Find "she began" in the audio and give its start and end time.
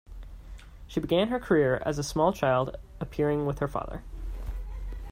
0.87-1.27